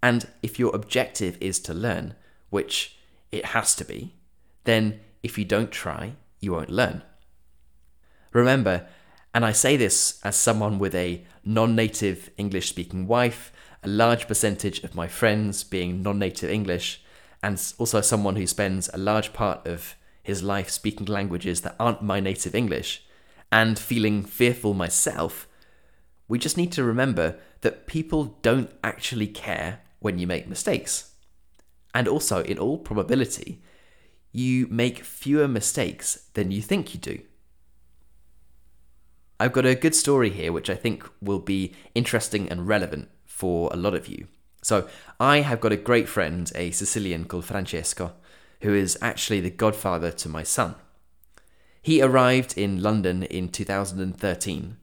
And 0.00 0.28
if 0.40 0.56
your 0.56 0.72
objective 0.74 1.36
is 1.40 1.58
to 1.60 1.74
learn, 1.74 2.14
which 2.50 2.96
it 3.32 3.46
has 3.46 3.74
to 3.74 3.84
be, 3.84 4.14
then 4.64 5.00
if 5.24 5.36
you 5.36 5.44
don't 5.44 5.72
try, 5.72 6.12
you 6.38 6.52
won't 6.52 6.70
learn. 6.70 7.02
Remember, 8.32 8.86
and 9.34 9.44
I 9.44 9.50
say 9.50 9.76
this 9.76 10.20
as 10.22 10.36
someone 10.36 10.78
with 10.78 10.94
a 10.94 11.24
non 11.44 11.74
native 11.74 12.30
English 12.38 12.68
speaking 12.68 13.08
wife 13.08 13.52
a 13.82 13.88
large 13.88 14.28
percentage 14.28 14.82
of 14.84 14.94
my 14.94 15.08
friends 15.08 15.64
being 15.64 16.02
non 16.02 16.18
native 16.18 16.50
English, 16.50 17.02
and 17.42 17.72
also 17.78 18.00
someone 18.00 18.36
who 18.36 18.46
spends 18.46 18.90
a 18.92 18.98
large 18.98 19.32
part 19.32 19.66
of 19.66 19.96
his 20.22 20.42
life 20.42 20.68
speaking 20.68 21.06
languages 21.06 21.62
that 21.62 21.76
aren't 21.80 22.02
my 22.02 22.20
native 22.20 22.54
English, 22.54 23.04
and 23.50 23.78
feeling 23.78 24.22
fearful 24.22 24.74
myself, 24.74 25.48
we 26.28 26.38
just 26.38 26.56
need 26.56 26.72
to 26.72 26.84
remember 26.84 27.36
that 27.62 27.86
people 27.86 28.36
don't 28.42 28.70
actually 28.84 29.26
care 29.26 29.80
when 29.98 30.18
you 30.18 30.26
make 30.26 30.48
mistakes. 30.48 31.12
And 31.94 32.06
also, 32.06 32.42
in 32.44 32.58
all 32.58 32.78
probability, 32.78 33.62
you 34.32 34.68
make 34.68 35.04
fewer 35.04 35.48
mistakes 35.48 36.28
than 36.34 36.50
you 36.52 36.62
think 36.62 36.94
you 36.94 37.00
do. 37.00 37.20
I've 39.40 39.52
got 39.52 39.66
a 39.66 39.74
good 39.74 39.94
story 39.94 40.30
here 40.30 40.52
which 40.52 40.70
I 40.70 40.74
think 40.74 41.08
will 41.20 41.38
be 41.38 41.74
interesting 41.94 42.48
and 42.48 42.68
relevant 42.68 43.08
for 43.40 43.70
a 43.72 43.76
lot 43.76 43.94
of 43.94 44.06
you. 44.06 44.26
So, 44.62 44.86
I 45.18 45.40
have 45.40 45.62
got 45.62 45.72
a 45.72 45.86
great 45.88 46.08
friend, 46.08 46.52
a 46.54 46.70
Sicilian 46.70 47.24
called 47.24 47.46
Francesco, 47.46 48.12
who 48.60 48.74
is 48.74 48.98
actually 49.00 49.40
the 49.40 49.48
godfather 49.64 50.10
to 50.10 50.28
my 50.28 50.42
son. 50.42 50.74
He 51.80 52.02
arrived 52.02 52.58
in 52.58 52.82
London 52.82 53.22
in 53.22 53.48
2013, 53.48 54.76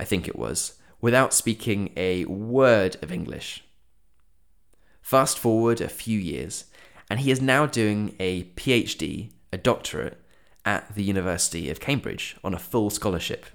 I 0.00 0.04
think 0.04 0.26
it 0.26 0.36
was, 0.36 0.74
without 1.00 1.32
speaking 1.32 1.92
a 1.96 2.24
word 2.24 2.96
of 3.02 3.12
English. 3.12 3.62
Fast 5.00 5.38
forward 5.38 5.80
a 5.80 5.88
few 5.88 6.18
years, 6.18 6.64
and 7.08 7.20
he 7.20 7.30
is 7.30 7.40
now 7.40 7.66
doing 7.66 8.16
a 8.18 8.44
PhD, 8.56 9.30
a 9.52 9.58
doctorate, 9.58 10.20
at 10.64 10.92
the 10.96 11.04
University 11.04 11.70
of 11.70 11.78
Cambridge 11.78 12.36
on 12.42 12.52
a 12.52 12.58
full 12.58 12.90
scholarship. 12.90 13.46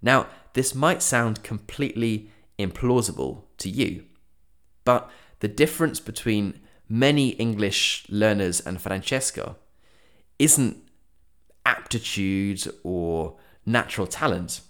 Now, 0.00 0.28
this 0.52 0.76
might 0.76 1.02
sound 1.02 1.42
completely 1.42 2.30
implausible 2.58 3.42
to 3.58 3.68
you. 3.68 4.04
But 4.84 5.10
the 5.40 5.48
difference 5.48 6.00
between 6.00 6.60
many 6.88 7.30
English 7.30 8.06
learners 8.08 8.60
and 8.60 8.80
Francesco 8.80 9.56
isn't 10.38 10.82
aptitude 11.64 12.66
or 12.84 13.36
natural 13.64 14.06
talent. 14.06 14.60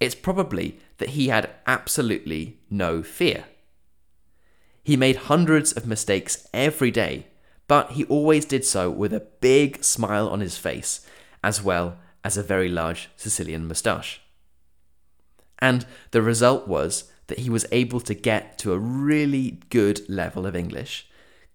It's 0.00 0.14
probably 0.14 0.80
that 0.98 1.10
he 1.10 1.28
had 1.28 1.50
absolutely 1.66 2.58
no 2.68 3.02
fear. 3.02 3.44
He 4.82 4.96
made 4.96 5.16
hundreds 5.16 5.72
of 5.72 5.86
mistakes 5.86 6.46
every 6.52 6.90
day, 6.90 7.26
but 7.68 7.92
he 7.92 8.04
always 8.04 8.44
did 8.44 8.64
so 8.64 8.90
with 8.90 9.14
a 9.14 9.26
big 9.40 9.82
smile 9.82 10.28
on 10.28 10.40
his 10.40 10.58
face, 10.58 11.06
as 11.42 11.62
well 11.62 11.96
as 12.22 12.36
a 12.36 12.42
very 12.42 12.68
large 12.68 13.08
Sicilian 13.16 13.66
moustache. 13.66 14.20
And 15.58 15.86
the 16.10 16.20
result 16.20 16.68
was 16.68 17.10
that 17.26 17.40
he 17.40 17.50
was 17.50 17.66
able 17.72 18.00
to 18.00 18.14
get 18.14 18.58
to 18.58 18.72
a 18.72 18.78
really 18.78 19.60
good 19.70 20.08
level 20.08 20.46
of 20.46 20.56
English, 20.56 21.08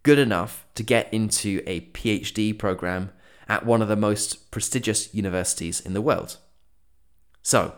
good 0.03 0.19
enough 0.19 0.65
to 0.75 0.83
get 0.83 1.13
into 1.13 1.61
a 1.65 1.81
PhD 1.81 2.57
program 2.57 3.11
at 3.47 3.65
one 3.65 3.81
of 3.81 3.87
the 3.87 3.95
most 3.95 4.51
prestigious 4.51 5.13
universities 5.13 5.79
in 5.79 5.93
the 5.93 6.01
world. 6.01 6.37
So, 7.41 7.75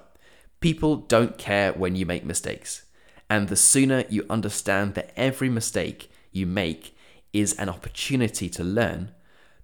people 0.59 0.97
don't 0.97 1.37
care 1.37 1.73
when 1.73 1.95
you 1.95 2.05
make 2.05 2.25
mistakes, 2.25 2.85
and 3.29 3.47
the 3.47 3.55
sooner 3.55 4.03
you 4.09 4.25
understand 4.29 4.93
that 4.95 5.11
every 5.15 5.49
mistake 5.49 6.11
you 6.31 6.45
make 6.45 6.95
is 7.33 7.53
an 7.53 7.69
opportunity 7.69 8.49
to 8.49 8.63
learn, 8.63 9.11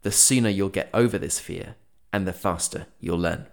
the 0.01 0.11
sooner 0.11 0.49
you'll 0.49 0.69
get 0.69 0.89
over 0.93 1.17
this 1.17 1.39
fear 1.39 1.75
and 2.13 2.25
the 2.25 2.33
faster 2.33 2.87
you'll 2.99 3.19
learn. 3.19 3.47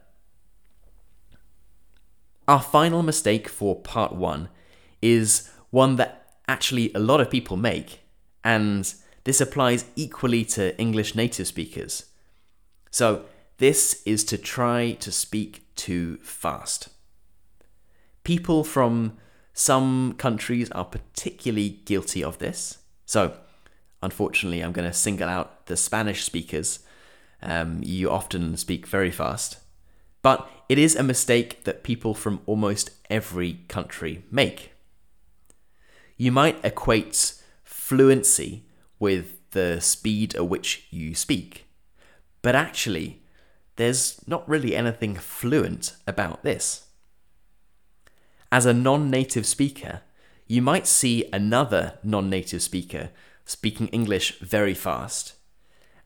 Our 2.47 2.61
final 2.61 3.03
mistake 3.03 3.49
for 3.49 3.81
part 3.81 4.15
one 4.15 4.49
is 5.05 5.51
one 5.69 5.97
that 5.97 6.39
actually 6.49 6.91
a 6.95 6.99
lot 6.99 7.21
of 7.21 7.31
people 7.31 7.59
make, 7.59 8.01
and 8.43 8.95
this 9.25 9.41
applies 9.41 9.85
equally 9.97 10.45
to 10.47 10.77
English 10.81 11.15
native 11.15 11.47
speakers. 11.47 12.07
So, 12.91 13.27
this 13.59 14.03
is 14.05 14.25
to 14.25 14.39
try 14.39 14.93
to 14.93 15.13
speak 15.13 15.63
too 15.77 16.17
fast. 16.23 16.89
People 18.25 18.65
from 18.65 19.19
some 19.53 20.15
countries 20.17 20.71
are 20.71 20.85
particularly 20.85 21.81
guilty 21.85 22.25
of 22.25 22.39
this. 22.39 22.79
So, 23.05 23.37
unfortunately, 24.03 24.61
I'm 24.61 24.73
going 24.73 24.89
to 24.89 24.97
single 24.97 25.29
out 25.29 25.67
the 25.67 25.77
Spanish 25.77 26.25
speakers. 26.25 26.81
Um, 27.43 27.81
you 27.83 28.11
often 28.11 28.57
speak 28.57 28.87
very 28.87 29.11
fast. 29.11 29.59
But 30.23 30.49
it 30.69 30.79
is 30.79 30.97
a 30.97 31.03
mistake 31.03 31.65
that 31.65 31.85
people 31.85 32.15
from 32.15 32.41
almost 32.47 32.91
every 33.11 33.61
country 33.69 34.25
make. 34.31 34.74
You 36.17 36.33
might 36.33 36.65
equate 36.65 37.35
fluency 37.65 38.65
with 38.99 39.51
the 39.51 39.81
speed 39.81 40.35
at 40.35 40.49
which 40.49 40.87
you 40.91 41.15
speak, 41.15 41.67
but 42.43 42.55
actually, 42.55 43.23
there's 43.77 44.21
not 44.27 44.49
really 44.49 44.77
anything 44.77 45.17
fluent 45.17 45.97
about 46.07 46.43
this. 46.43 46.87
As 48.53 48.67
a 48.67 48.73
non 48.73 49.11
native 49.11 49.47
speaker, 49.47 50.03
you 50.47 50.63
might 50.63 50.87
see 50.87 51.29
another 51.33 51.99
non 52.03 52.31
native 52.31 52.63
speaker 52.63 53.11
speaking 53.45 53.89
English 53.89 54.39
very 54.39 54.75
fast 54.75 55.35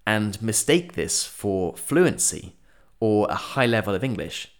and 0.06 0.40
mistake 0.40 0.94
this 0.94 1.24
for 1.24 1.76
fluency 1.76 2.56
or 3.00 3.26
a 3.28 3.34
high 3.34 3.66
level 3.66 3.94
of 3.94 4.02
English. 4.02 4.50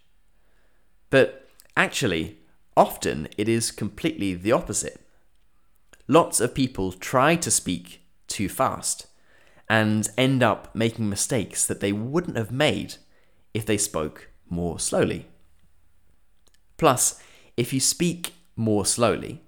But 1.09 1.49
actually, 1.75 2.37
often 2.77 3.27
it 3.37 3.49
is 3.49 3.71
completely 3.71 4.35
the 4.35 4.51
opposite. 4.51 5.01
Lots 6.09 6.39
of 6.39 6.55
people 6.55 6.91
try 6.91 7.35
to 7.35 7.51
speak 7.51 8.01
too 8.27 8.49
fast 8.49 9.05
and 9.69 10.09
end 10.17 10.41
up 10.41 10.73
making 10.73 11.07
mistakes 11.07 11.67
that 11.67 11.81
they 11.81 11.91
wouldn't 11.91 12.35
have 12.35 12.51
made 12.51 12.95
if 13.53 13.63
they 13.63 13.77
spoke 13.77 14.31
more 14.49 14.79
slowly. 14.79 15.27
Plus, 16.77 17.21
if 17.55 17.71
you 17.71 17.79
speak 17.79 18.33
more 18.55 18.87
slowly, 18.87 19.43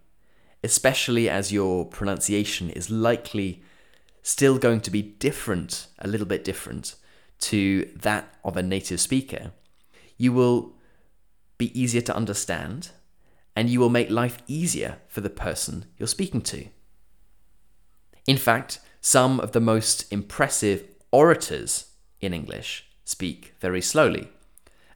especially 0.64 1.28
as 1.28 1.52
your 1.52 1.84
pronunciation 1.84 2.70
is 2.70 2.92
likely 2.92 3.64
still 4.22 4.60
going 4.60 4.82
to 4.82 4.92
be 4.92 5.02
different, 5.02 5.88
a 5.98 6.08
little 6.08 6.28
bit 6.28 6.44
different 6.44 6.94
to 7.40 7.90
that 7.96 8.36
of 8.44 8.56
a 8.56 8.62
native 8.62 9.00
speaker, 9.00 9.52
you 10.16 10.32
will 10.32 10.74
be 11.58 11.78
easier 11.80 12.02
to 12.02 12.16
understand 12.16 12.92
and 13.56 13.70
you 13.70 13.80
will 13.80 13.90
make 13.90 14.10
life 14.10 14.40
easier 14.48 15.00
for 15.08 15.22
the 15.22 15.30
person 15.30 15.86
you're 15.98 16.08
speaking 16.08 16.42
to. 16.42 16.68
In 18.28 18.38
fact, 18.38 18.80
some 19.02 19.40
of 19.40 19.52
the 19.52 19.60
most 19.60 20.12
impressive 20.12 20.88
orators 21.12 21.88
in 22.20 22.34
English 22.34 22.86
speak 23.04 23.56
very 23.60 23.82
slowly 23.82 24.30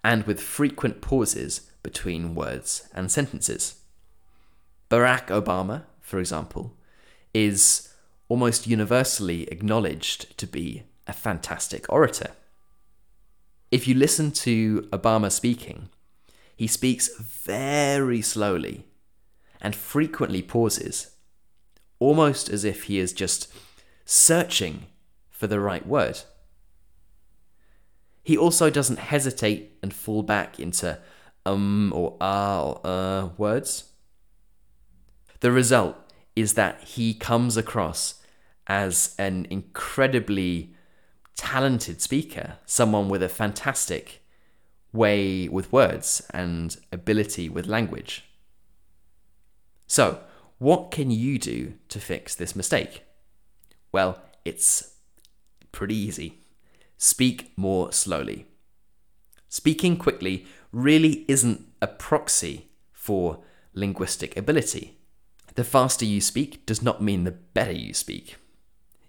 and 0.04 0.24
with 0.24 0.40
frequent 0.40 1.02
pauses 1.02 1.72
between 1.82 2.36
words 2.36 2.88
and 2.94 3.12
sentences. 3.12 3.82
Barack 4.90 5.28
Obama, 5.28 5.84
for 6.00 6.20
example, 6.20 6.78
is 7.34 7.94
almost 8.30 8.68
universally 8.68 9.44
acknowledged 9.52 10.38
to 10.38 10.48
be 10.48 10.84
a 11.08 11.14
fantastic 11.14 11.92
orator. 11.92 12.32
If 13.72 13.88
you 13.88 13.96
listen 13.96 14.32
to 14.32 14.84
Obama 14.94 15.32
speaking, 15.32 15.90
he 16.56 16.68
speaks 16.68 17.10
very 17.18 18.22
slowly 18.22 18.86
and 19.62 19.76
frequently 19.76 20.42
pauses, 20.42 21.16
almost 22.00 22.50
as 22.50 22.64
if 22.64 22.84
he 22.84 23.00
is 23.00 23.14
just 23.14 23.52
searching 24.06 24.86
for 25.30 25.48
the 25.48 25.60
right 25.60 25.86
word. 25.86 26.22
He 28.24 28.38
also 28.38 28.70
doesn't 28.70 29.00
hesitate 29.00 29.78
and 29.84 29.94
fall 29.94 30.24
back 30.24 30.60
into 30.60 31.00
um 31.46 31.94
or 31.94 32.18
ah 32.22 32.62
or 32.62 32.82
uh 32.84 33.30
words. 33.38 33.92
The 35.42 35.52
result 35.52 35.96
is 36.36 36.54
that 36.54 36.82
he 36.82 37.14
comes 37.14 37.56
across 37.56 38.22
as 38.68 39.14
an 39.20 39.46
incredibly 39.50 40.74
talented 41.36 42.02
speaker, 42.02 42.58
someone 42.66 43.10
with 43.10 43.22
a 43.22 43.30
fantastic 43.30 44.25
way 44.96 45.48
with 45.48 45.72
words 45.72 46.26
and 46.34 46.78
ability 46.92 47.50
with 47.50 47.68
language. 47.68 48.26
So, 49.88 50.22
what 50.58 50.92
can 50.92 51.12
you 51.12 51.38
do 51.38 51.74
to 51.90 52.00
fix 52.00 52.34
this 52.34 52.56
mistake? 52.56 53.04
Well, 53.92 54.22
it's 54.44 54.96
pretty 55.72 55.96
easy. 55.96 56.42
Speak 56.98 57.52
more 57.58 57.92
slowly. 57.92 58.46
Speaking 59.50 59.98
quickly 59.98 60.46
really 60.72 61.26
isn't 61.28 61.66
a 61.82 61.88
proxy 61.88 62.70
for 62.92 63.44
linguistic 63.74 64.36
ability. 64.36 64.98
The 65.56 65.64
faster 65.64 66.04
you 66.04 66.20
speak 66.20 66.66
does 66.66 66.82
not 66.82 67.02
mean 67.02 67.24
the 67.24 67.32
better 67.32 67.72
you 67.72 67.94
speak. 67.94 68.38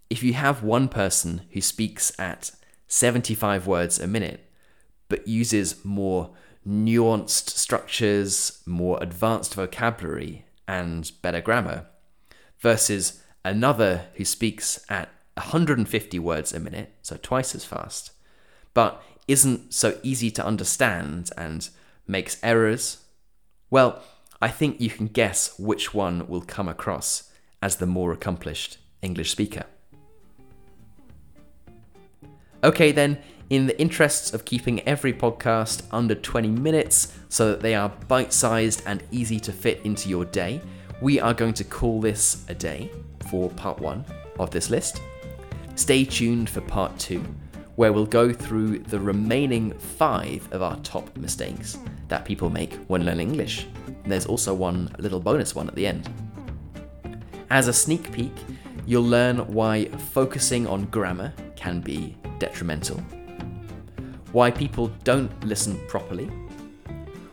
If 0.08 0.22
you 0.22 0.34
have 0.34 0.62
one 0.62 0.88
person 0.88 1.42
who 1.50 1.60
speaks 1.60 2.12
at 2.18 2.52
75 2.86 3.66
words 3.66 3.98
a 3.98 4.06
minute, 4.06 4.45
but 5.08 5.26
uses 5.28 5.84
more 5.84 6.30
nuanced 6.66 7.50
structures, 7.50 8.62
more 8.66 8.98
advanced 9.02 9.54
vocabulary, 9.54 10.44
and 10.66 11.12
better 11.22 11.40
grammar, 11.40 11.86
versus 12.58 13.22
another 13.44 14.06
who 14.14 14.24
speaks 14.24 14.84
at 14.88 15.08
150 15.34 16.18
words 16.18 16.52
a 16.52 16.58
minute, 16.58 16.94
so 17.02 17.16
twice 17.22 17.54
as 17.54 17.64
fast, 17.64 18.12
but 18.74 19.02
isn't 19.28 19.72
so 19.72 19.98
easy 20.02 20.30
to 20.30 20.44
understand 20.44 21.30
and 21.36 21.68
makes 22.06 22.42
errors, 22.42 22.98
well, 23.70 24.02
I 24.40 24.48
think 24.48 24.80
you 24.80 24.90
can 24.90 25.06
guess 25.06 25.58
which 25.58 25.94
one 25.94 26.26
will 26.28 26.42
come 26.42 26.68
across 26.68 27.30
as 27.62 27.76
the 27.76 27.86
more 27.86 28.12
accomplished 28.12 28.78
English 29.02 29.30
speaker. 29.30 29.64
Okay, 32.62 32.92
then, 32.92 33.18
in 33.50 33.66
the 33.66 33.80
interests 33.80 34.32
of 34.34 34.44
keeping 34.44 34.80
every 34.80 35.12
podcast 35.12 35.82
under 35.92 36.14
20 36.14 36.48
minutes 36.48 37.16
so 37.28 37.50
that 37.50 37.60
they 37.60 37.74
are 37.74 37.88
bite 38.08 38.32
sized 38.32 38.82
and 38.86 39.02
easy 39.10 39.38
to 39.40 39.52
fit 39.52 39.80
into 39.84 40.08
your 40.08 40.24
day, 40.24 40.60
we 41.00 41.20
are 41.20 41.34
going 41.34 41.54
to 41.54 41.64
call 41.64 42.00
this 42.00 42.44
a 42.48 42.54
day 42.54 42.90
for 43.30 43.50
part 43.50 43.78
one 43.78 44.04
of 44.38 44.50
this 44.50 44.70
list. 44.70 45.00
Stay 45.76 46.04
tuned 46.04 46.48
for 46.48 46.60
part 46.62 46.98
two, 46.98 47.22
where 47.76 47.92
we'll 47.92 48.06
go 48.06 48.32
through 48.32 48.78
the 48.78 48.98
remaining 48.98 49.72
five 49.78 50.48
of 50.52 50.62
our 50.62 50.76
top 50.78 51.14
mistakes 51.16 51.78
that 52.08 52.24
people 52.24 52.50
make 52.50 52.74
when 52.86 53.04
learning 53.04 53.28
English. 53.28 53.66
And 53.86 54.10
there's 54.10 54.26
also 54.26 54.54
one 54.54 54.90
little 54.98 55.20
bonus 55.20 55.54
one 55.54 55.68
at 55.68 55.74
the 55.74 55.86
end. 55.86 56.08
As 57.50 57.68
a 57.68 57.72
sneak 57.72 58.10
peek, 58.10 58.32
you'll 58.86 59.04
learn 59.04 59.38
why 59.52 59.84
focusing 60.12 60.66
on 60.66 60.86
grammar 60.86 61.32
can 61.54 61.80
be 61.80 62.16
detrimental, 62.38 63.02
why 64.36 64.50
people 64.50 64.88
don't 65.02 65.32
listen 65.44 65.80
properly, 65.88 66.26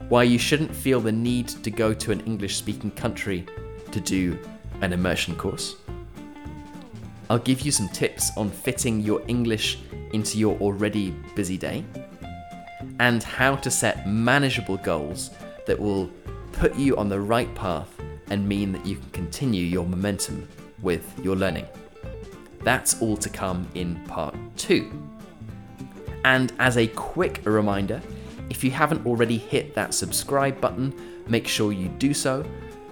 why 0.08 0.24
you 0.24 0.40
shouldn't 0.40 0.74
feel 0.74 1.02
the 1.02 1.12
need 1.12 1.50
to 1.50 1.70
go 1.70 1.94
to 1.94 2.14
an 2.14 2.22
English 2.22 2.56
speaking 2.56 2.90
country 2.92 3.46
to 3.92 4.00
do 4.00 4.40
an 4.80 4.94
immersion 4.94 5.36
course. 5.36 5.76
I'll 7.30 7.40
give 7.40 7.60
you 7.60 7.74
some 7.74 7.90
tips 7.90 8.32
on 8.38 8.50
fitting 8.50 9.02
your 9.02 9.22
English 9.28 9.80
into 10.14 10.38
your 10.38 10.58
already 10.60 11.12
busy 11.36 11.58
day, 11.58 11.84
and 13.00 13.22
how 13.22 13.58
to 13.58 13.70
set 13.70 14.08
manageable 14.08 14.78
goals 14.78 15.32
that 15.68 15.78
will 15.78 16.10
put 16.54 16.74
you 16.78 16.96
on 16.96 17.10
the 17.10 17.20
right 17.20 17.54
path 17.54 17.94
and 18.30 18.48
mean 18.48 18.72
that 18.72 18.86
you 18.86 18.96
can 18.96 19.10
continue 19.10 19.66
your 19.66 19.86
momentum 19.86 20.48
with 20.82 21.04
your 21.22 21.36
learning. 21.36 21.68
That's 22.62 23.02
all 23.02 23.18
to 23.18 23.30
come 23.30 23.68
in 23.76 24.02
part 24.06 24.36
two. 24.56 24.90
And 26.26 26.54
as 26.60 26.78
a 26.78 26.88
quick 26.88 27.42
reminder, 27.44 28.02
if 28.50 28.64
you 28.64 28.72
haven't 28.72 29.06
already 29.06 29.38
hit 29.38 29.74
that 29.76 29.94
subscribe 29.94 30.60
button, 30.62 30.94
make 31.28 31.48
sure 31.48 31.72
you 31.72 31.88
do 31.90 32.14
so 32.14 32.46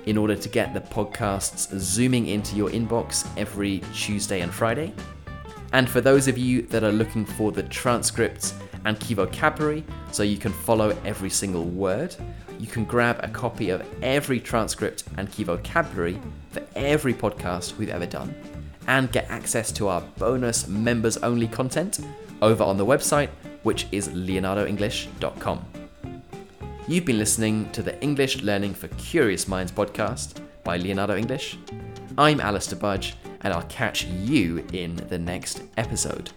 in 0.06 0.18
order 0.18 0.36
to 0.36 0.50
get 0.50 0.74
the 0.74 0.82
podcasts 0.82 1.78
zooming 1.78 2.28
into 2.28 2.56
your 2.56 2.70
inbox 2.70 3.28
every 3.38 3.82
Tuesday 3.94 4.42
and 4.42 4.54
Friday. 4.54 4.94
And 5.74 5.90
for 5.90 6.02
those 6.02 6.28
of 6.28 6.38
you 6.38 6.64
that 6.64 6.84
are 6.84 6.92
looking 6.92 7.26
for 7.26 7.52
the 7.52 7.64
transcripts 7.64 8.54
and 8.86 9.00
key 9.00 9.14
vocabulary 9.14 9.84
so 10.12 10.24
you 10.24 10.38
can 10.38 10.52
follow 10.52 10.98
every 11.06 11.30
single 11.30 11.66
word, 11.66 12.16
you 12.60 12.68
can 12.68 12.84
grab 12.84 13.20
a 13.24 13.28
copy 13.28 13.70
of 13.70 13.86
every 14.04 14.40
transcript 14.40 15.04
and 15.18 15.32
key 15.32 15.44
vocabulary 15.44 16.20
for 16.52 16.64
every 16.76 17.14
podcast 17.14 17.78
we've 17.78 17.90
ever 17.90 18.06
done 18.06 18.36
and 18.88 19.12
get 19.12 19.30
access 19.30 19.72
to 19.72 19.88
our 19.88 20.02
bonus 20.18 20.68
members 20.68 21.18
only 21.18 21.48
content 21.48 22.00
over 22.42 22.64
on 22.64 22.78
the 22.78 22.86
website, 22.86 23.30
which 23.64 23.88
is 23.92 24.10
leonardoenglish.com. 24.10 25.66
You've 26.88 27.06
been 27.06 27.20
listening 27.20 27.72
to 27.72 27.84
the 27.84 28.00
English 28.02 28.42
Learning 28.42 28.74
for 28.74 28.88
Curious 28.90 29.48
Minds 29.48 29.72
podcast 29.72 30.42
by 30.64 30.78
Leonardo 30.78 31.16
English. 31.16 31.58
I'm 32.18 32.42
Alastair 32.42 32.80
Budge, 32.80 33.16
and 33.42 33.54
I'll 33.54 33.64
catch 33.64 34.06
you 34.06 34.66
in 34.74 34.96
the 34.96 35.18
next 35.18 35.64
episode. 35.78 36.32